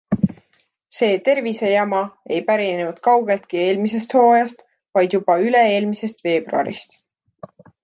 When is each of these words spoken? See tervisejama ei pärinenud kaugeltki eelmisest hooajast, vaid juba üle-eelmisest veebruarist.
See 0.99 1.09
tervisejama 1.27 1.99
ei 2.37 2.39
pärinenud 2.47 3.03
kaugeltki 3.09 3.61
eelmisest 3.67 4.17
hooajast, 4.21 4.67
vaid 4.99 5.15
juba 5.19 5.39
üle-eelmisest 5.51 6.27
veebruarist. 6.31 7.01